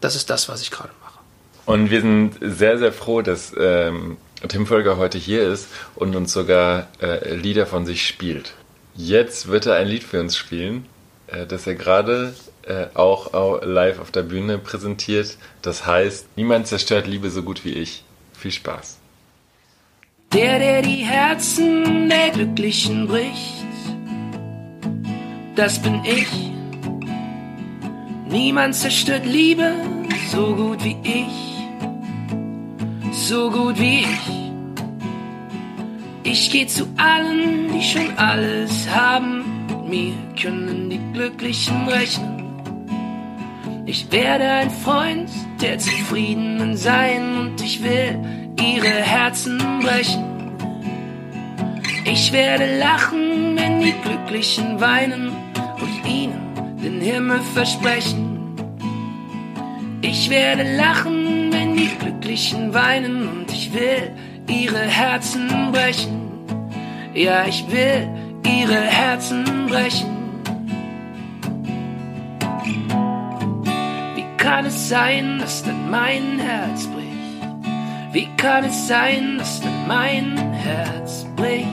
[0.00, 1.18] das ist das, was ich gerade mache.
[1.66, 6.32] Und wir sind sehr, sehr froh, dass ähm, Tim Völker heute hier ist und uns
[6.32, 8.52] sogar äh, Lieder von sich spielt.
[8.94, 10.86] Jetzt wird er ein Lied für uns spielen,
[11.26, 15.36] äh, das er gerade äh, auch live auf der Bühne präsentiert.
[15.62, 18.04] Das heißt, niemand zerstört Liebe so gut wie ich.
[18.44, 18.98] Viel Spaß.
[20.34, 23.64] Der, der die Herzen der Glücklichen bricht,
[25.56, 26.28] das bin ich.
[28.28, 29.72] Niemand zerstört Liebe
[30.30, 31.56] so gut wie ich,
[33.12, 34.30] so gut wie ich.
[36.24, 39.42] Ich geh zu allen, die schon alles haben.
[39.68, 42.43] Mit mir können die Glücklichen rechnen.
[43.86, 48.18] Ich werde ein Freund der Zufriedenen sein und ich will
[48.58, 50.24] ihre Herzen brechen.
[52.06, 55.32] Ich werde lachen, wenn die Glücklichen weinen
[55.80, 58.56] und ihnen den Himmel versprechen.
[60.00, 64.12] Ich werde lachen, wenn die Glücklichen weinen und ich will
[64.48, 66.30] ihre Herzen brechen.
[67.12, 68.08] Ja, ich will
[68.46, 70.13] ihre Herzen brechen.
[74.44, 78.12] Kann es sein, dass dann mein Herz bricht?
[78.12, 81.66] Wie kann es sein, dass dann mein Herz bricht?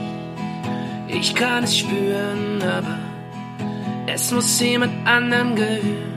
[1.06, 2.98] Ich kann es spüren, aber
[4.06, 6.12] es muss jemand anderem gehören.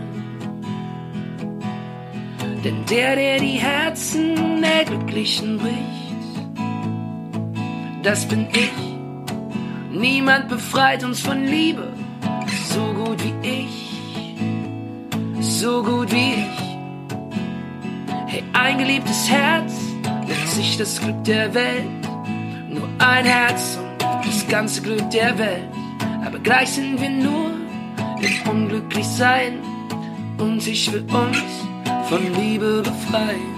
[2.63, 6.55] Denn der, der die Herzen der Glücklichen bricht,
[8.01, 8.71] das bin ich.
[9.91, 11.91] Niemand befreit uns von Liebe,
[12.69, 13.84] so gut wie ich,
[15.45, 16.77] so gut wie ich.
[18.27, 19.73] Hey, ein geliebtes Herz
[20.27, 21.85] nennt sich das Glück der Welt.
[22.69, 25.69] Nur ein Herz und das ganze Glück der Welt.
[26.25, 27.51] Aber gleich sind wir nur
[28.19, 29.59] im Unglücklichsein
[30.37, 31.43] und ich will uns
[32.09, 33.55] von Liebe befreien.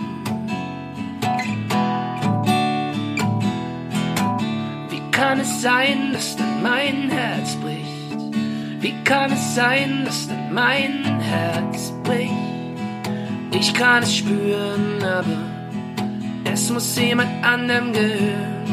[5.17, 8.31] kann es sein, dass dann mein Herz bricht?
[8.79, 11.16] Wie kann es sein, dass dann mein Herz
[12.03, 12.31] bricht?
[13.51, 18.63] Ich kann es spüren, aber es muss jemand anderem gehören.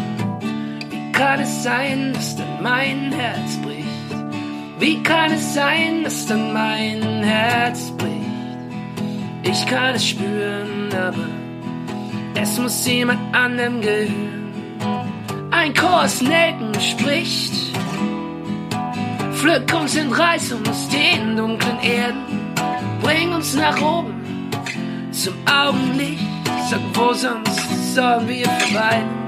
[0.91, 3.85] Wie kann es sein, dass dann mein Herz bricht?
[4.79, 8.11] Wie kann es sein, dass dann mein Herz bricht?
[9.43, 11.29] Ich kann es spüren, aber
[12.41, 14.45] es muss jemand anderem gehören
[15.65, 17.55] ein Chor aus Nelken spricht.
[19.33, 22.44] Pflück uns in aus den dunklen Erden,
[23.05, 24.51] bring uns nach oben
[25.13, 26.25] zum Augenlicht.
[26.71, 29.25] Sag, wo sonst sollen wir verweilen?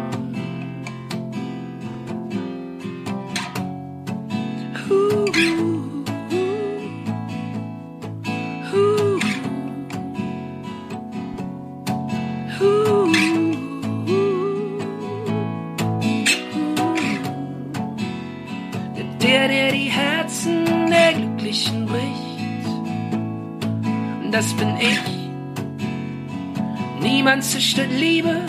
[27.66, 28.46] Zerstört Liebe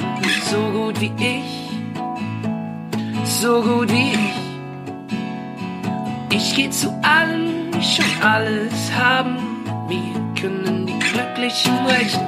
[0.51, 1.69] so gut wie ich,
[3.23, 4.35] so gut wie ich.
[6.29, 9.37] Ich geh zu allen, die schon alles haben.
[9.87, 12.27] Wir können die Glücklichen rechnen.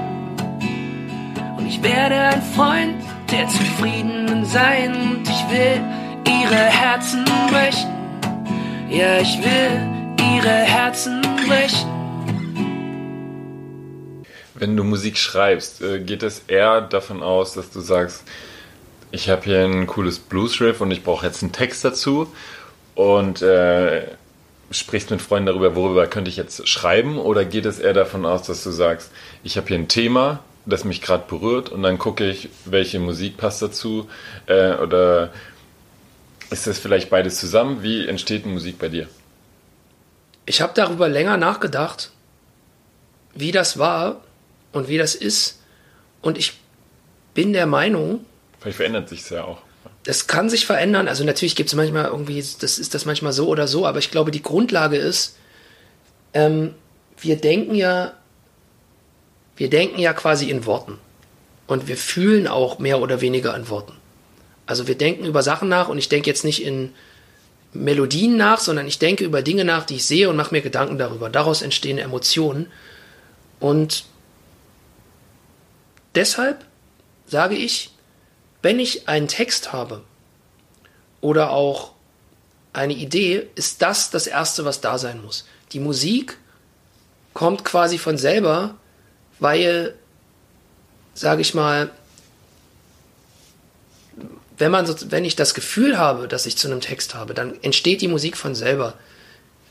[1.57, 2.95] Und ich werde ein Freund
[3.31, 4.95] der Zufriedenen sein.
[4.95, 5.79] Und ich will
[6.27, 7.91] ihre Herzen brechen.
[8.89, 9.87] Ja, ich will
[10.33, 11.98] ihre Herzen brechen.
[14.59, 18.23] Wenn du Musik schreibst, äh, geht es eher davon aus, dass du sagst,
[19.11, 22.31] ich habe hier ein cooles Blues-Riff und ich brauche jetzt einen Text dazu
[22.93, 24.03] und äh,
[24.69, 27.17] sprichst mit Freunden darüber, worüber könnte ich jetzt schreiben?
[27.17, 29.11] Oder geht es eher davon aus, dass du sagst,
[29.43, 33.37] ich habe hier ein Thema, das mich gerade berührt und dann gucke ich, welche Musik
[33.37, 34.09] passt dazu?
[34.45, 35.31] Äh, oder
[36.49, 37.81] ist das vielleicht beides zusammen?
[37.81, 39.07] Wie entsteht Musik bei dir?
[40.45, 42.11] Ich habe darüber länger nachgedacht,
[43.33, 44.21] wie das war,
[44.71, 45.59] und wie das ist.
[46.21, 46.59] Und ich
[47.33, 48.25] bin der Meinung.
[48.59, 49.59] Vielleicht verändert sich es ja auch.
[50.03, 51.07] Das kann sich verändern.
[51.07, 54.11] Also natürlich gibt es manchmal irgendwie, das ist das manchmal so oder so, aber ich
[54.11, 55.35] glaube, die Grundlage ist,
[56.33, 56.73] ähm,
[57.17, 58.13] wir denken ja,
[59.57, 60.97] wir denken ja quasi in Worten.
[61.67, 63.93] Und wir fühlen auch mehr oder weniger in Worten.
[64.65, 66.93] Also wir denken über Sachen nach und ich denke jetzt nicht in
[67.73, 70.97] Melodien nach, sondern ich denke über Dinge nach, die ich sehe und mache mir Gedanken
[70.97, 71.29] darüber.
[71.29, 72.71] Daraus entstehen Emotionen.
[73.59, 74.05] Und
[76.19, 76.65] Deshalb
[77.27, 77.91] sage ich,
[78.61, 80.01] wenn ich einen Text habe
[81.21, 81.93] oder auch
[82.73, 85.45] eine Idee, ist das das Erste, was da sein muss.
[85.71, 86.37] Die Musik
[87.33, 88.75] kommt quasi von selber,
[89.39, 89.95] weil,
[91.13, 91.89] sage ich mal,
[94.57, 98.01] wenn man wenn ich das Gefühl habe, dass ich zu einem Text habe, dann entsteht
[98.01, 98.95] die Musik von selber.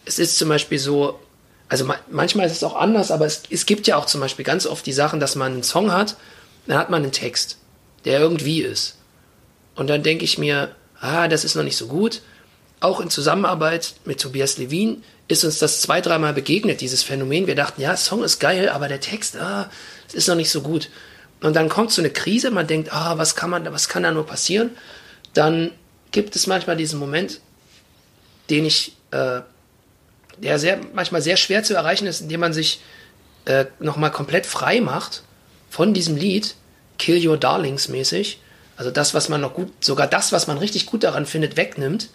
[0.06, 1.20] Es ist zum Beispiel so,
[1.68, 4.46] also ma manchmal ist es auch anders, aber es, es gibt ja auch zum Beispiel
[4.46, 6.16] ganz oft die Sachen, dass man einen Song hat,
[6.68, 7.58] dann hat man einen Text,
[8.04, 8.96] der irgendwie ist.
[9.74, 12.22] Und dann denke ich mir, ah, das ist noch nicht so gut.
[12.80, 17.46] Auch in Zusammenarbeit mit Tobias Levin ist uns das zwei, dreimal begegnet, dieses Phänomen.
[17.46, 19.70] Wir dachten, ja, Song ist geil, aber der Text, ah,
[20.12, 20.90] ist noch nicht so gut.
[21.40, 24.10] Und dann kommt so eine Krise, man denkt, ah, was kann man, was kann da
[24.10, 24.70] nur passieren?
[25.34, 25.70] Dann
[26.10, 27.40] gibt es manchmal diesen Moment,
[28.50, 29.40] den ich, äh,
[30.38, 32.80] der sehr, manchmal sehr schwer zu erreichen ist, indem man sich
[33.44, 35.22] äh, nochmal komplett frei macht
[35.70, 36.54] von diesem Lied,
[36.98, 38.40] Kill Your Darlings mäßig.
[38.76, 42.10] Also das, was man noch gut, sogar das, was man richtig gut daran findet, wegnimmt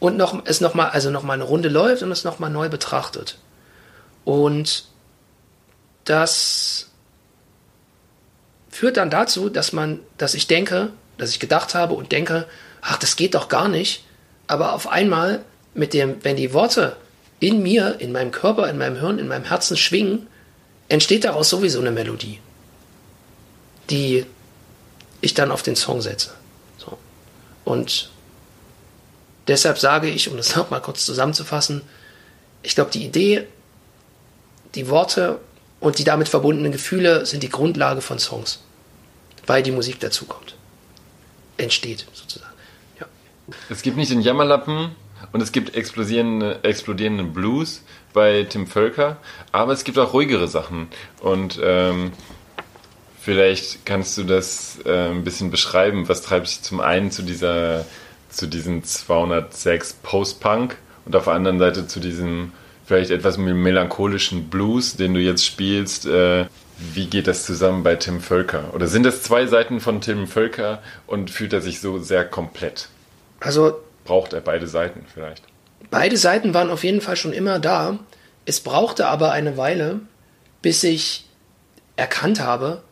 [0.00, 3.38] und noch, es nochmal, also nochmal eine Runde läuft und es nochmal neu betrachtet.
[4.24, 4.84] Und
[6.04, 6.90] das
[8.68, 12.46] führt dann dazu, dass man, dass ich denke, dass ich gedacht habe und denke,
[12.80, 14.04] ach, das geht doch gar nicht.
[14.46, 16.96] Aber auf einmal mit dem, wenn die Worte
[17.38, 20.26] in mir, in meinem Körper, in meinem Hirn, in meinem Herzen schwingen,
[20.88, 22.40] entsteht daraus sowieso eine Melodie,
[23.90, 24.26] die
[25.20, 26.34] ich dann auf den Song setze.
[26.78, 26.98] So.
[27.64, 28.10] Und
[29.48, 31.82] deshalb sage ich, um das nochmal kurz zusammenzufassen,
[32.62, 33.46] ich glaube, die Idee,
[34.74, 35.40] die Worte
[35.80, 38.60] und die damit verbundenen Gefühle sind die Grundlage von Songs,
[39.46, 40.54] weil die Musik dazukommt.
[41.56, 42.54] Entsteht sozusagen.
[43.00, 43.06] Ja.
[43.68, 44.94] Es gibt nicht den Jammerlappen
[45.32, 49.16] und es gibt explodierende, explodierenden Blues bei Tim Völker,
[49.50, 50.88] aber es gibt auch ruhigere Sachen.
[51.20, 52.12] Und ähm,
[53.22, 56.08] vielleicht kannst du das äh, ein bisschen beschreiben.
[56.08, 57.84] Was treibt dich zum einen zu dieser
[58.28, 62.52] zu diesem 206 Post-Punk und auf der anderen Seite zu diesem
[62.86, 66.06] vielleicht etwas melancholischen Blues, den du jetzt spielst.
[66.06, 66.46] Äh,
[66.78, 68.74] wie geht das zusammen bei Tim Völker?
[68.74, 72.88] Oder sind das zwei Seiten von Tim Völker und fühlt er sich so sehr komplett?
[73.40, 75.44] Also braucht er beide Seiten vielleicht?
[75.90, 77.98] Beide Seiten waren auf jeden Fall schon immer da.
[78.46, 80.00] Es brauchte aber eine Weile,
[80.60, 81.26] bis ich
[81.96, 82.82] erkannt habe,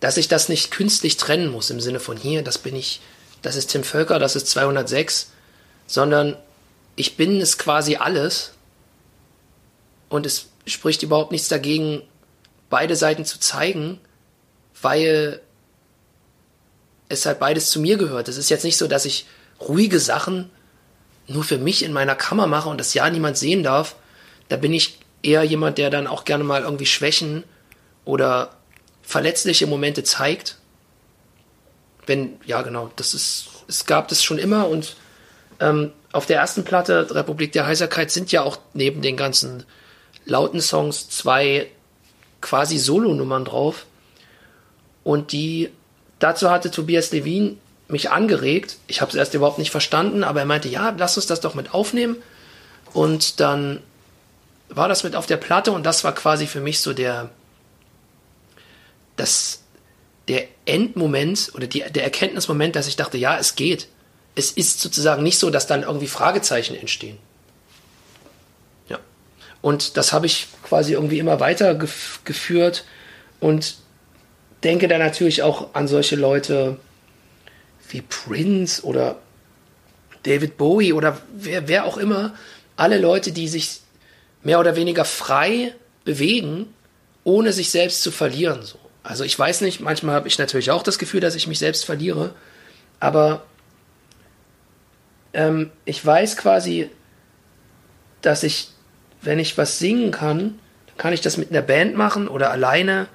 [0.00, 3.00] dass ich das nicht künstlich trennen muss im Sinne von hier, das bin ich,
[3.42, 5.30] das ist Tim Völker, das ist 206,
[5.86, 6.36] sondern
[6.96, 8.52] ich bin es quasi alles
[10.08, 12.02] und es spricht überhaupt nichts dagegen,
[12.70, 14.00] beide Seiten zu zeigen,
[14.80, 15.40] weil
[17.08, 18.28] es halt beides zu mir gehört.
[18.28, 19.26] Es ist jetzt nicht so, dass ich
[19.60, 20.50] ruhige Sachen
[21.26, 23.96] nur für mich in meiner Kammer mache und das ja niemand sehen darf.
[24.48, 27.44] Da bin ich eher jemand, der dann auch gerne mal irgendwie Schwächen
[28.04, 28.57] oder
[29.08, 30.58] verletzliche Momente zeigt.
[32.04, 34.96] Wenn, ja genau, das ist, es gab das schon immer und
[35.60, 39.64] ähm, auf der ersten Platte, Republik der Heiserkeit, sind ja auch neben den ganzen
[40.26, 41.70] lauten Songs zwei
[42.42, 43.86] quasi Solo-Nummern drauf.
[45.04, 45.70] Und die,
[46.18, 48.76] dazu hatte Tobias Levin mich angeregt.
[48.88, 51.54] Ich habe es erst überhaupt nicht verstanden, aber er meinte, ja, lass uns das doch
[51.54, 52.16] mit aufnehmen.
[52.92, 53.82] Und dann
[54.68, 57.30] war das mit auf der Platte und das war quasi für mich so der,
[59.18, 59.62] das,
[60.28, 63.88] der Endmoment oder die, der Erkenntnismoment, dass ich dachte, ja, es geht.
[64.34, 67.18] Es ist sozusagen nicht so, dass dann irgendwie Fragezeichen entstehen.
[69.60, 72.84] Und das habe ich quasi irgendwie immer weiter gef geführt
[73.40, 73.76] und
[74.62, 76.78] denke da natürlich auch an solche Leute
[77.88, 79.18] wie Prince oder
[80.24, 82.34] David Bowie oder wer, wer auch immer.
[82.76, 83.80] Alle Leute, die sich
[84.42, 86.72] mehr oder weniger frei bewegen,
[87.24, 88.62] ohne sich selbst zu verlieren.
[88.62, 88.78] So.
[89.02, 91.84] Also ich weiß nicht, manchmal habe ich natürlich auch das Gefühl, dass ich mich selbst
[91.84, 92.34] verliere,
[93.00, 93.44] aber
[95.32, 96.90] ähm, ich weiß quasi,
[98.20, 98.70] dass ich
[99.22, 100.58] wenn ich was singen kann,
[100.96, 103.08] kann ich das mit einer Band machen oder alleine,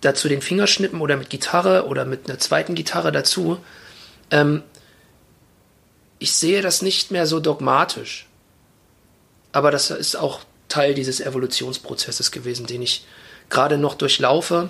[0.00, 3.58] dazu den Fingerschnippen oder mit Gitarre oder mit einer zweiten Gitarre dazu.
[4.30, 4.62] Ähm,
[6.18, 8.26] ich sehe das nicht mehr so dogmatisch.
[9.52, 13.06] Aber das ist auch Teil dieses Evolutionsprozesses gewesen, den ich
[13.48, 14.68] gerade noch durchlaufe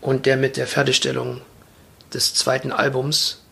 [0.00, 1.40] und der mit der Fertigstellung
[2.12, 3.42] des zweiten Albums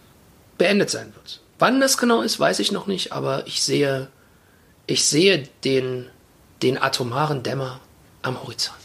[0.59, 1.41] beendet sein wird.
[1.59, 4.09] Wann das genau ist, weiß ich noch nicht, aber ich sehe
[4.87, 6.07] ich sehe den,
[6.63, 7.81] den atomaren Dämmer
[8.23, 8.77] am Horizont.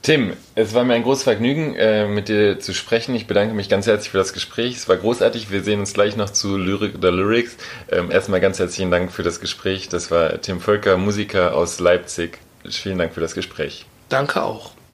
[0.00, 3.14] Tim, es war mir ein großes Vergnügen, äh, mit dir zu sprechen.
[3.14, 4.74] Ich bedanke mich ganz herzlich für das Gespräch.
[4.74, 5.52] Es war großartig.
[5.52, 7.56] Wir sehen uns gleich noch zu Lyrik oder Lyrics.
[7.88, 9.88] Ähm, erstmal ganz herzlichen Dank für das Gespräch.
[9.88, 12.38] Das war Tim Völker, Musiker aus Leipzig.
[12.68, 13.86] Vielen Dank für das Gespräch.
[14.08, 14.72] Danke auch.